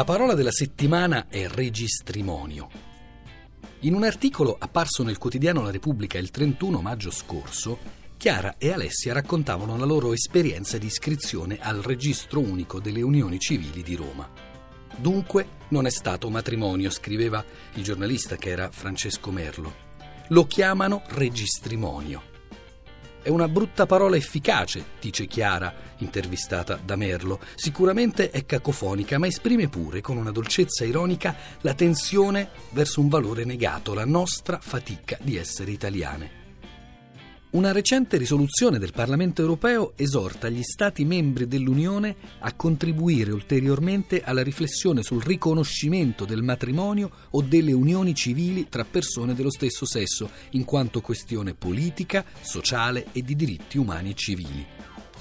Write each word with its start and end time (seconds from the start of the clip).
La 0.00 0.04
parola 0.04 0.34
della 0.34 0.52
settimana 0.52 1.26
è 1.28 1.48
registrimonio. 1.48 2.68
In 3.80 3.94
un 3.94 4.04
articolo 4.04 4.56
apparso 4.58 5.02
nel 5.02 5.18
quotidiano 5.18 5.62
La 5.62 5.72
Repubblica 5.72 6.16
il 6.16 6.30
31 6.30 6.80
maggio 6.80 7.10
scorso, 7.10 7.76
Chiara 8.16 8.54
e 8.56 8.70
Alessia 8.70 9.12
raccontavano 9.12 9.76
la 9.76 9.84
loro 9.84 10.12
esperienza 10.12 10.78
di 10.78 10.86
iscrizione 10.86 11.58
al 11.60 11.82
registro 11.82 12.38
unico 12.38 12.78
delle 12.78 13.02
unioni 13.02 13.40
civili 13.40 13.82
di 13.82 13.96
Roma. 13.96 14.49
Dunque 15.00 15.46
non 15.68 15.86
è 15.86 15.90
stato 15.90 16.28
matrimonio, 16.28 16.90
scriveva 16.90 17.42
il 17.74 17.82
giornalista 17.82 18.36
che 18.36 18.50
era 18.50 18.70
Francesco 18.70 19.30
Merlo. 19.30 19.88
Lo 20.28 20.46
chiamano 20.46 21.02
registrimonio. 21.08 22.28
È 23.22 23.30
una 23.30 23.48
brutta 23.48 23.86
parola 23.86 24.16
efficace, 24.16 24.84
dice 25.00 25.26
Chiara, 25.26 25.74
intervistata 25.98 26.78
da 26.82 26.96
Merlo. 26.96 27.40
Sicuramente 27.54 28.30
è 28.30 28.44
cacofonica, 28.44 29.18
ma 29.18 29.26
esprime 29.26 29.68
pure, 29.68 30.02
con 30.02 30.18
una 30.18 30.32
dolcezza 30.32 30.84
ironica, 30.84 31.34
la 31.62 31.72
tensione 31.72 32.50
verso 32.70 33.00
un 33.00 33.08
valore 33.08 33.44
negato, 33.44 33.94
la 33.94 34.04
nostra 34.04 34.58
fatica 34.60 35.16
di 35.22 35.36
essere 35.36 35.70
italiane. 35.70 36.39
Una 37.52 37.72
recente 37.72 38.16
risoluzione 38.16 38.78
del 38.78 38.92
Parlamento 38.92 39.40
europeo 39.40 39.94
esorta 39.96 40.48
gli 40.48 40.62
Stati 40.62 41.04
membri 41.04 41.48
dell'Unione 41.48 42.14
a 42.38 42.52
contribuire 42.54 43.32
ulteriormente 43.32 44.22
alla 44.22 44.44
riflessione 44.44 45.02
sul 45.02 45.20
riconoscimento 45.20 46.24
del 46.24 46.44
matrimonio 46.44 47.10
o 47.30 47.42
delle 47.42 47.72
unioni 47.72 48.14
civili 48.14 48.68
tra 48.68 48.84
persone 48.84 49.34
dello 49.34 49.50
stesso 49.50 49.84
sesso, 49.84 50.30
in 50.50 50.64
quanto 50.64 51.00
questione 51.00 51.54
politica, 51.54 52.24
sociale 52.40 53.06
e 53.10 53.22
di 53.22 53.34
diritti 53.34 53.78
umani 53.78 54.10
e 54.10 54.14
civili. 54.14 54.64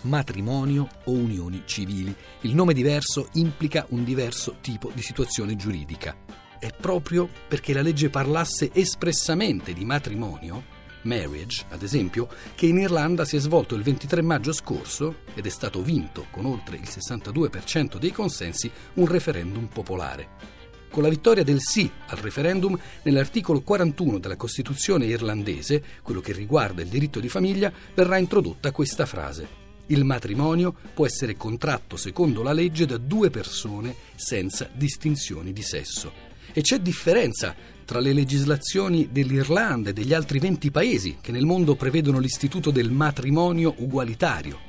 Matrimonio 0.01 0.87
o 1.05 1.11
unioni 1.11 1.63
civili. 1.65 2.15
Il 2.41 2.53
nome 2.53 2.75
diverso 2.75 3.29
implica 3.33 3.87
un 3.89 4.03
diverso 4.03 4.57
tipo 4.61 4.91
di 4.93 5.01
situazione 5.01 5.55
giuridica. 5.55 6.15
È 6.59 6.69
proprio 6.79 7.27
perché 7.47 7.73
la 7.73 7.81
legge 7.81 8.11
parlasse 8.11 8.69
espressamente 8.71 9.73
di 9.73 9.83
matrimonio 9.83 10.77
Marriage, 11.03 11.65
ad 11.69 11.83
esempio, 11.83 12.27
che 12.55 12.65
in 12.65 12.77
Irlanda 12.77 13.25
si 13.25 13.35
è 13.35 13.39
svolto 13.39 13.75
il 13.75 13.83
23 13.83 14.21
maggio 14.21 14.51
scorso 14.51 15.17
ed 15.33 15.45
è 15.45 15.49
stato 15.49 15.81
vinto 15.81 16.27
con 16.31 16.45
oltre 16.45 16.77
il 16.77 16.87
62% 16.87 17.97
dei 17.97 18.11
consensi 18.11 18.69
un 18.95 19.07
referendum 19.07 19.67
popolare. 19.67 20.57
Con 20.89 21.03
la 21.03 21.09
vittoria 21.09 21.43
del 21.43 21.61
sì 21.61 21.89
al 22.07 22.17
referendum, 22.17 22.77
nell'articolo 23.03 23.61
41 23.61 24.17
della 24.17 24.35
Costituzione 24.35 25.05
irlandese, 25.05 25.83
quello 26.01 26.19
che 26.19 26.33
riguarda 26.33 26.81
il 26.81 26.87
diritto 26.87 27.19
di 27.19 27.29
famiglia, 27.29 27.71
verrà 27.93 28.17
introdotta 28.17 28.71
questa 28.71 29.05
frase. 29.05 29.67
Il 29.87 30.03
matrimonio 30.03 30.75
può 30.93 31.05
essere 31.05 31.35
contratto 31.35 31.95
secondo 31.95 32.41
la 32.43 32.53
legge 32.53 32.85
da 32.85 32.97
due 32.97 33.29
persone 33.29 33.95
senza 34.15 34.69
distinzioni 34.73 35.53
di 35.53 35.61
sesso. 35.61 36.11
E 36.53 36.61
c'è 36.61 36.79
differenza 36.79 37.55
tra 37.89 37.99
le 37.99 38.13
legislazioni 38.13 39.09
dell'Irlanda 39.11 39.89
e 39.89 39.93
degli 39.93 40.13
altri 40.13 40.37
20 40.37 40.69
paesi 40.69 41.17
che 41.19 41.31
nel 41.31 41.47
mondo 41.47 41.73
prevedono 41.73 42.19
l'istituto 42.19 42.69
del 42.69 42.91
matrimonio 42.91 43.73
ugualitario, 43.77 44.59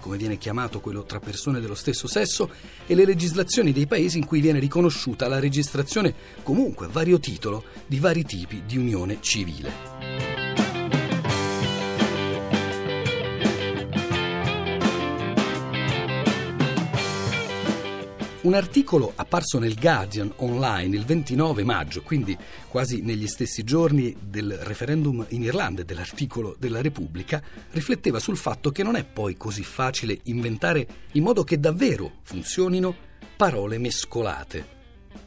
come 0.00 0.16
viene 0.16 0.38
chiamato 0.38 0.80
quello 0.80 1.04
tra 1.04 1.20
persone 1.20 1.60
dello 1.60 1.76
stesso 1.76 2.08
sesso, 2.08 2.50
e 2.84 2.96
le 2.96 3.04
legislazioni 3.04 3.70
dei 3.70 3.86
paesi 3.86 4.18
in 4.18 4.26
cui 4.26 4.40
viene 4.40 4.58
riconosciuta 4.58 5.28
la 5.28 5.38
registrazione 5.38 6.12
comunque 6.42 6.86
a 6.86 6.88
vario 6.88 7.20
titolo 7.20 7.62
di 7.86 8.00
vari 8.00 8.24
tipi 8.24 8.64
di 8.66 8.76
unione 8.76 9.18
civile. 9.20 9.93
Un 18.44 18.52
articolo 18.52 19.10
apparso 19.16 19.58
nel 19.58 19.74
Guardian 19.74 20.30
online 20.36 20.94
il 20.94 21.06
29 21.06 21.64
maggio, 21.64 22.02
quindi 22.02 22.36
quasi 22.68 23.00
negli 23.00 23.26
stessi 23.26 23.64
giorni 23.64 24.14
del 24.20 24.58
referendum 24.58 25.24
in 25.30 25.44
Irlanda 25.44 25.80
e 25.80 25.86
dell'articolo 25.86 26.54
della 26.58 26.82
Repubblica, 26.82 27.42
rifletteva 27.70 28.18
sul 28.18 28.36
fatto 28.36 28.70
che 28.70 28.82
non 28.82 28.96
è 28.96 29.04
poi 29.04 29.38
così 29.38 29.64
facile 29.64 30.18
inventare 30.24 30.86
in 31.12 31.22
modo 31.22 31.42
che 31.42 31.58
davvero 31.58 32.18
funzionino 32.22 32.94
parole 33.34 33.78
mescolate. 33.78 34.72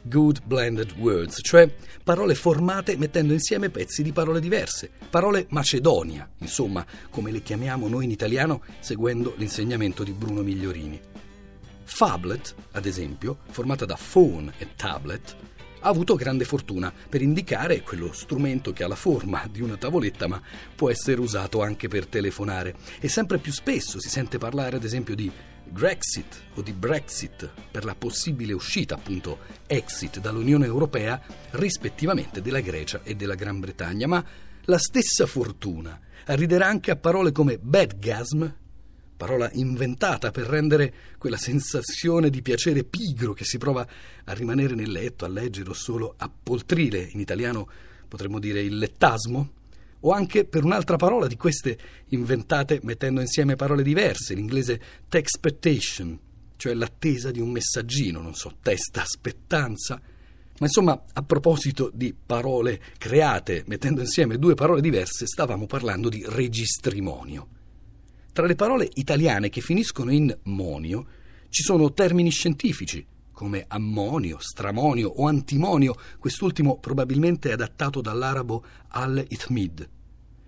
Good 0.02 0.42
blended 0.44 0.92
words, 0.96 1.40
cioè 1.42 1.68
parole 2.04 2.36
formate 2.36 2.96
mettendo 2.96 3.32
insieme 3.32 3.68
pezzi 3.68 4.04
di 4.04 4.12
parole 4.12 4.38
diverse, 4.38 4.88
parole 5.10 5.46
macedonia, 5.48 6.30
insomma, 6.38 6.86
come 7.10 7.32
le 7.32 7.42
chiamiamo 7.42 7.88
noi 7.88 8.04
in 8.04 8.12
italiano 8.12 8.62
seguendo 8.78 9.34
l'insegnamento 9.36 10.04
di 10.04 10.12
Bruno 10.12 10.42
Migliorini. 10.42 11.17
Fablet, 11.90 12.54
ad 12.72 12.84
esempio, 12.86 13.38
formata 13.50 13.84
da 13.84 13.98
phone 13.98 14.52
e 14.58 14.68
tablet, 14.76 15.34
ha 15.80 15.88
avuto 15.88 16.14
grande 16.14 16.44
fortuna 16.44 16.92
per 17.08 17.22
indicare 17.22 17.82
quello 17.82 18.12
strumento 18.12 18.72
che 18.72 18.84
ha 18.84 18.88
la 18.88 18.94
forma 18.94 19.48
di 19.50 19.62
una 19.62 19.76
tavoletta 19.76 20.28
ma 20.28 20.40
può 20.76 20.90
essere 20.90 21.20
usato 21.20 21.62
anche 21.62 21.88
per 21.88 22.06
telefonare. 22.06 22.76
E 23.00 23.08
sempre 23.08 23.38
più 23.38 23.52
spesso 23.52 23.98
si 23.98 24.08
sente 24.08 24.38
parlare 24.38 24.76
ad 24.76 24.84
esempio 24.84 25.16
di 25.16 25.32
Grexit 25.64 26.42
o 26.54 26.62
di 26.62 26.72
Brexit 26.72 27.50
per 27.70 27.84
la 27.84 27.96
possibile 27.96 28.52
uscita 28.52 28.94
appunto 28.94 29.38
exit 29.66 30.20
dall'Unione 30.20 30.66
Europea 30.66 31.20
rispettivamente 31.52 32.42
della 32.42 32.60
Grecia 32.60 33.00
e 33.02 33.16
della 33.16 33.34
Gran 33.34 33.58
Bretagna. 33.60 34.06
Ma 34.06 34.24
la 34.64 34.78
stessa 34.78 35.26
fortuna 35.26 35.98
arriderà 36.26 36.66
anche 36.66 36.90
a 36.90 36.96
parole 36.96 37.32
come 37.32 37.58
badgasm 37.58 38.46
parola 39.18 39.50
inventata 39.54 40.30
per 40.30 40.46
rendere 40.46 40.94
quella 41.18 41.36
sensazione 41.36 42.30
di 42.30 42.40
piacere 42.40 42.84
pigro 42.84 43.34
che 43.34 43.44
si 43.44 43.58
prova 43.58 43.86
a 44.24 44.32
rimanere 44.32 44.76
nel 44.76 44.92
letto, 44.92 45.24
a 45.24 45.28
leggere 45.28 45.68
o 45.70 45.74
solo 45.74 46.14
a 46.16 46.30
poltrile, 46.30 47.06
in 47.12 47.18
italiano 47.18 47.68
potremmo 48.06 48.38
dire 48.38 48.62
il 48.62 48.78
lettasmo, 48.78 49.50
o 50.00 50.12
anche 50.12 50.44
per 50.44 50.62
un'altra 50.64 50.96
parola 50.96 51.26
di 51.26 51.36
queste 51.36 51.76
inventate 52.10 52.78
mettendo 52.84 53.20
insieme 53.20 53.56
parole 53.56 53.82
diverse, 53.82 54.34
l'inglese 54.34 54.80
texpectation, 55.08 56.16
cioè 56.56 56.74
l'attesa 56.74 57.32
di 57.32 57.40
un 57.40 57.50
messaggino, 57.50 58.20
non 58.20 58.34
so, 58.34 58.54
testa, 58.62 59.02
aspettanza. 59.02 60.00
Ma 60.60 60.66
insomma, 60.66 61.02
a 61.12 61.22
proposito 61.22 61.90
di 61.92 62.14
parole 62.14 62.80
create 62.98 63.64
mettendo 63.66 64.00
insieme 64.00 64.38
due 64.38 64.54
parole 64.54 64.80
diverse, 64.80 65.26
stavamo 65.26 65.66
parlando 65.66 66.08
di 66.08 66.24
registrimonio. 66.24 67.57
Tra 68.38 68.46
le 68.46 68.54
parole 68.54 68.88
italiane 68.94 69.48
che 69.48 69.60
finiscono 69.60 70.12
in 70.12 70.32
monio 70.44 71.06
ci 71.48 71.64
sono 71.64 71.92
termini 71.92 72.30
scientifici 72.30 73.04
come 73.32 73.64
ammonio, 73.66 74.36
stramonio 74.38 75.08
o 75.08 75.26
antimonio, 75.26 75.96
quest'ultimo 76.20 76.78
probabilmente 76.78 77.50
adattato 77.50 78.00
dall'arabo 78.00 78.64
al-itmid. 78.90 79.88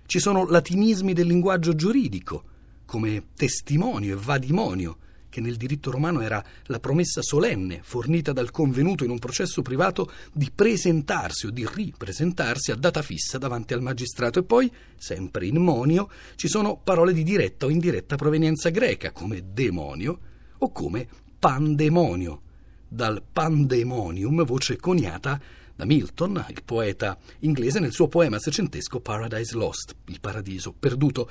Ci 0.06 0.20
sono 0.20 0.46
latinismi 0.46 1.14
del 1.14 1.26
linguaggio 1.26 1.74
giuridico 1.74 2.44
come 2.84 3.24
testimonio 3.34 4.16
e 4.16 4.20
vadimonio, 4.22 4.96
che 5.30 5.40
nel 5.40 5.56
diritto 5.56 5.90
romano 5.90 6.20
era 6.20 6.44
la 6.64 6.78
promessa 6.78 7.22
solenne 7.22 7.80
fornita 7.82 8.32
dal 8.32 8.50
convenuto 8.50 9.04
in 9.04 9.10
un 9.10 9.18
processo 9.18 9.62
privato 9.62 10.12
di 10.32 10.50
presentarsi 10.54 11.46
o 11.46 11.50
di 11.50 11.66
ripresentarsi 11.66 12.70
a 12.72 12.76
data 12.76 13.00
fissa 13.00 13.38
davanti 13.38 13.72
al 13.72 13.80
magistrato. 13.80 14.40
E 14.40 14.42
poi, 14.42 14.70
sempre 14.96 15.46
in 15.46 15.56
monio, 15.56 16.10
ci 16.34 16.48
sono 16.48 16.76
parole 16.76 17.14
di 17.14 17.22
diretta 17.22 17.64
o 17.64 17.70
indiretta 17.70 18.16
provenienza 18.16 18.68
greca, 18.68 19.12
come 19.12 19.42
demonio 19.54 20.18
o 20.58 20.70
come 20.72 21.08
pandemonio, 21.38 22.42
dal 22.86 23.22
pandemonium, 23.22 24.44
voce 24.44 24.76
coniata 24.76 25.40
da 25.80 25.86
Milton, 25.86 26.44
il 26.50 26.62
poeta 26.62 27.16
inglese, 27.38 27.80
nel 27.80 27.92
suo 27.92 28.06
poema 28.06 28.38
secentesco 28.38 29.00
Paradise 29.00 29.56
Lost, 29.56 29.94
il 30.08 30.20
paradiso 30.20 30.74
perduto 30.78 31.30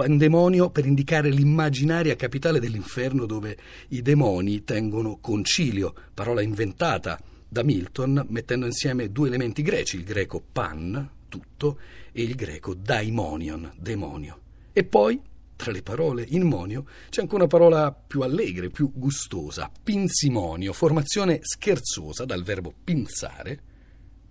pandemonio 0.00 0.70
per 0.70 0.86
indicare 0.86 1.28
l'immaginaria 1.28 2.16
capitale 2.16 2.58
dell'inferno 2.58 3.26
dove 3.26 3.58
i 3.88 4.00
demoni 4.00 4.64
tengono 4.64 5.18
concilio, 5.20 5.92
parola 6.14 6.40
inventata 6.40 7.20
da 7.46 7.62
Milton 7.62 8.24
mettendo 8.30 8.64
insieme 8.64 9.12
due 9.12 9.28
elementi 9.28 9.60
greci, 9.60 9.96
il 9.96 10.04
greco 10.04 10.42
pan, 10.52 11.06
tutto, 11.28 11.78
e 12.12 12.22
il 12.22 12.34
greco 12.34 12.72
daimonion, 12.72 13.72
demonio. 13.76 14.40
E 14.72 14.84
poi, 14.84 15.20
tra 15.54 15.70
le 15.70 15.82
parole 15.82 16.24
in 16.26 16.46
monio, 16.46 16.86
c'è 17.10 17.20
anche 17.20 17.34
una 17.34 17.46
parola 17.46 17.92
più 17.92 18.22
allegra, 18.22 18.66
più 18.68 18.92
gustosa, 18.94 19.70
pinsimonio, 19.82 20.72
formazione 20.72 21.40
scherzosa 21.42 22.24
dal 22.24 22.42
verbo 22.42 22.72
pinzare, 22.82 23.60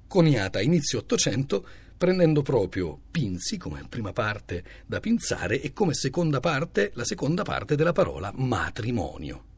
coniata 0.08 0.58
a 0.58 0.64
inizio 0.64 0.98
Ottocento 0.98 1.68
prendendo 2.00 2.42
proprio 2.44 2.98
pinzi 3.12 3.58
come 3.58 3.86
prima 3.90 4.14
parte 4.14 4.64
da 4.86 5.02
pinzare 5.02 5.60
e 5.60 5.74
come 5.74 5.94
seconda 5.94 6.40
parte 6.40 6.92
la 6.94 7.04
seconda 7.04 7.44
parte 7.44 7.76
della 7.76 7.92
parola 7.92 8.32
matrimonio. 8.34 9.49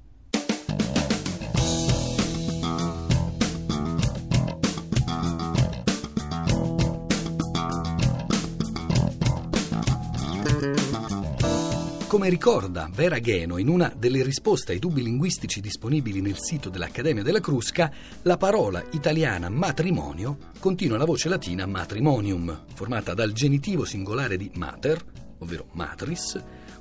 Come 12.11 12.27
ricorda 12.27 12.89
Vera 12.93 13.19
Gheno 13.19 13.57
in 13.57 13.69
una 13.69 13.89
delle 13.97 14.21
risposte 14.21 14.73
ai 14.73 14.79
dubbi 14.79 15.01
linguistici 15.01 15.61
disponibili 15.61 16.19
nel 16.19 16.35
sito 16.37 16.67
dell'Accademia 16.67 17.23
della 17.23 17.39
Crusca, 17.39 17.89
la 18.23 18.35
parola 18.35 18.83
italiana 18.91 19.47
matrimonio 19.47 20.35
continua 20.59 20.97
la 20.97 21.05
voce 21.05 21.29
latina 21.29 21.65
matrimonium, 21.65 22.65
formata 22.73 23.13
dal 23.13 23.31
genitivo 23.31 23.85
singolare 23.85 24.35
di 24.35 24.51
mater, 24.55 25.01
ovvero 25.37 25.67
matris, 25.71 26.37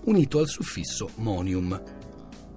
unito 0.07 0.41
al 0.41 0.49
suffisso 0.49 1.11
monium. 1.19 1.81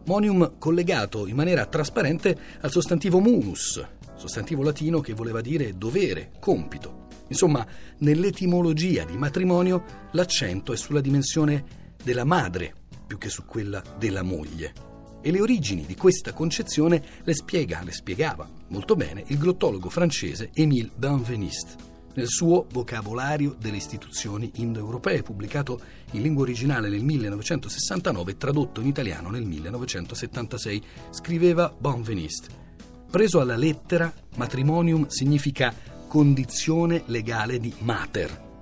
Monium 0.05 0.53
collegato 0.57 1.27
in 1.27 1.35
maniera 1.35 1.67
trasparente 1.67 2.35
al 2.59 2.71
sostantivo 2.71 3.19
munus, 3.19 3.85
sostantivo 4.15 4.63
latino 4.63 4.99
che 4.99 5.13
voleva 5.13 5.41
dire 5.41 5.77
dovere, 5.77 6.31
compito. 6.39 7.05
Insomma, 7.27 7.63
nell'etimologia 7.99 9.05
di 9.05 9.15
matrimonio 9.15 9.83
l'accento 10.13 10.73
è 10.73 10.75
sulla 10.75 11.01
dimensione 11.01 11.81
della 12.03 12.25
madre 12.25 12.73
più 13.05 13.17
che 13.17 13.29
su 13.29 13.45
quella 13.45 13.81
della 13.97 14.23
moglie. 14.23 14.73
E 15.21 15.31
le 15.31 15.41
origini 15.41 15.85
di 15.85 15.95
questa 15.95 16.33
concezione 16.33 17.01
le 17.23 17.33
spiega, 17.33 17.81
le 17.83 17.93
spiegava 17.93 18.47
molto 18.67 18.95
bene 18.95 19.23
il 19.27 19.37
glottologo 19.37 19.89
francese 19.89 20.49
Émile 20.53 20.91
Benveniste 20.95 21.91
nel 22.15 22.27
suo 22.27 22.67
Vocabolario 22.71 23.55
delle 23.57 23.77
istituzioni 23.77 24.51
indoeuropee, 24.55 25.23
pubblicato 25.23 25.79
in 26.11 26.21
lingua 26.21 26.43
originale 26.43 26.89
nel 26.89 27.03
1969 27.03 28.31
e 28.31 28.37
tradotto 28.37 28.81
in 28.81 28.87
italiano 28.87 29.29
nel 29.29 29.43
1976. 29.43 30.83
Scriveva 31.09 31.73
Benveniste. 31.75 32.61
Preso 33.09 33.39
alla 33.39 33.55
lettera, 33.55 34.11
matrimonium 34.35 35.07
significa 35.07 35.73
condizione 36.07 37.03
legale 37.07 37.59
di 37.59 37.73
mater, 37.79 38.52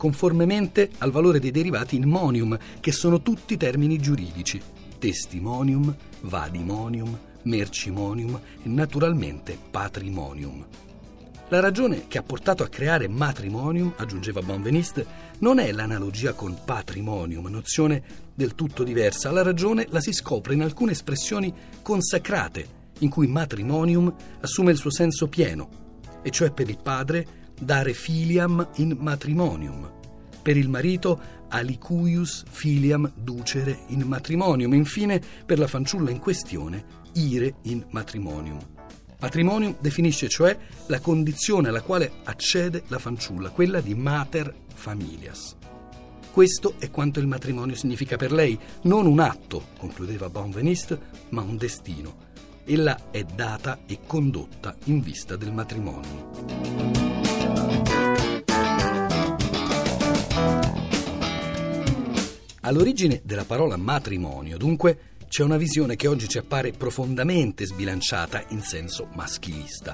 conformemente 0.00 0.88
al 0.96 1.10
valore 1.10 1.40
dei 1.40 1.50
derivati 1.50 1.96
in 1.96 2.08
monium, 2.08 2.58
che 2.80 2.90
sono 2.90 3.20
tutti 3.20 3.58
termini 3.58 3.98
giuridici, 3.98 4.58
testimonium, 4.98 5.94
vadimonium, 6.22 7.18
mercimonium 7.42 8.40
e 8.62 8.68
naturalmente 8.70 9.58
patrimonium. 9.70 10.64
La 11.50 11.60
ragione 11.60 12.06
che 12.08 12.16
ha 12.16 12.22
portato 12.22 12.62
a 12.62 12.68
creare 12.68 13.08
matrimonium, 13.08 13.92
aggiungeva 13.98 14.40
Bonveniste, 14.40 15.04
non 15.40 15.58
è 15.58 15.70
l'analogia 15.70 16.32
con 16.32 16.56
patrimonium, 16.64 17.48
nozione 17.48 18.02
del 18.34 18.54
tutto 18.54 18.82
diversa. 18.84 19.30
La 19.30 19.42
ragione 19.42 19.86
la 19.90 20.00
si 20.00 20.14
scopre 20.14 20.54
in 20.54 20.62
alcune 20.62 20.92
espressioni 20.92 21.52
consacrate, 21.82 22.66
in 23.00 23.10
cui 23.10 23.26
matrimonium 23.26 24.10
assume 24.40 24.70
il 24.70 24.78
suo 24.78 24.90
senso 24.90 25.28
pieno, 25.28 25.68
e 26.22 26.30
cioè 26.30 26.52
per 26.52 26.70
il 26.70 26.78
padre 26.82 27.39
dare 27.60 27.92
filiam 27.92 28.66
in 28.76 28.96
matrimonium, 28.98 29.90
per 30.42 30.56
il 30.56 30.68
marito 30.68 31.20
alicuius 31.48 32.44
filiam 32.48 33.10
ducere 33.14 33.80
in 33.88 34.02
matrimonium, 34.02 34.72
infine 34.74 35.20
per 35.44 35.58
la 35.58 35.66
fanciulla 35.66 36.10
in 36.10 36.18
questione 36.18 36.98
ire 37.14 37.56
in 37.62 37.84
matrimonium. 37.90 38.58
Matrimonium 39.20 39.76
definisce 39.80 40.28
cioè 40.28 40.56
la 40.86 41.00
condizione 41.00 41.68
alla 41.68 41.82
quale 41.82 42.10
accede 42.24 42.84
la 42.88 42.98
fanciulla, 42.98 43.50
quella 43.50 43.80
di 43.80 43.94
mater 43.94 44.54
familias. 44.74 45.56
Questo 46.32 46.74
è 46.78 46.90
quanto 46.90 47.20
il 47.20 47.26
matrimonio 47.26 47.74
significa 47.74 48.16
per 48.16 48.32
lei, 48.32 48.58
non 48.82 49.06
un 49.06 49.18
atto, 49.20 49.66
concludeva 49.78 50.30
Bonveniste, 50.30 50.98
ma 51.30 51.42
un 51.42 51.56
destino. 51.56 52.28
Ella 52.64 53.10
è 53.10 53.24
data 53.24 53.80
e 53.84 53.98
condotta 54.06 54.76
in 54.84 55.00
vista 55.00 55.36
del 55.36 55.52
matrimonio. 55.52 56.99
All'origine 62.70 63.20
della 63.24 63.44
parola 63.44 63.76
matrimonio, 63.76 64.56
dunque, 64.56 65.16
c'è 65.26 65.42
una 65.42 65.56
visione 65.56 65.96
che 65.96 66.06
oggi 66.06 66.28
ci 66.28 66.38
appare 66.38 66.70
profondamente 66.70 67.66
sbilanciata 67.66 68.44
in 68.50 68.60
senso 68.60 69.08
maschilista. 69.12 69.92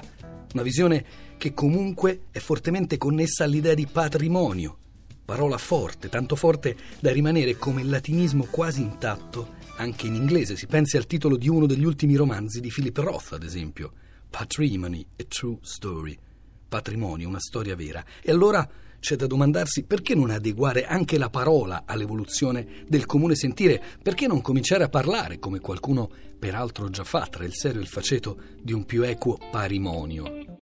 Una 0.53 0.61
visione 0.61 1.03
che 1.39 1.55
comunque 1.55 2.25
è 2.29 2.37
fortemente 2.37 2.99
connessa 2.99 3.45
all'idea 3.45 3.73
di 3.73 3.87
patrimonio, 3.87 4.77
parola 5.25 5.57
forte, 5.57 6.07
tanto 6.07 6.35
forte 6.35 6.77
da 6.99 7.11
rimanere 7.11 7.57
come 7.57 7.81
il 7.81 7.89
latinismo 7.89 8.45
quasi 8.47 8.83
intatto 8.83 9.55
anche 9.77 10.05
in 10.05 10.13
inglese. 10.13 10.55
Si 10.55 10.67
pensi 10.67 10.97
al 10.97 11.07
titolo 11.07 11.35
di 11.35 11.49
uno 11.49 11.65
degli 11.65 11.83
ultimi 11.83 12.13
romanzi 12.13 12.59
di 12.59 12.69
Philip 12.69 12.97
Roth, 12.99 13.31
ad 13.31 13.41
esempio, 13.41 13.91
Patrimony, 14.29 15.03
a 15.17 15.23
True 15.27 15.57
Story. 15.61 16.15
Patrimonio, 16.67 17.27
una 17.27 17.39
storia 17.39 17.75
vera. 17.75 18.03
E 18.21 18.31
allora 18.31 18.67
c'è 18.99 19.15
da 19.15 19.27
domandarsi 19.27 19.83
perché 19.83 20.15
non 20.15 20.31
adeguare 20.31 20.85
anche 20.85 21.17
la 21.17 21.29
parola 21.29 21.83
all'evoluzione 21.85 22.83
del 22.87 23.05
comune 23.05 23.35
sentire, 23.35 23.81
perché 24.01 24.27
non 24.27 24.41
cominciare 24.41 24.83
a 24.83 24.89
parlare, 24.89 25.39
come 25.39 25.59
qualcuno 25.59 26.09
peraltro 26.37 26.89
già 26.89 27.03
fa, 27.03 27.27
tra 27.27 27.45
il 27.45 27.53
serio 27.53 27.79
e 27.79 27.83
il 27.83 27.89
faceto, 27.89 28.37
di 28.61 28.73
un 28.73 28.85
più 28.85 29.03
equo 29.03 29.39
parimonio. 29.51 30.47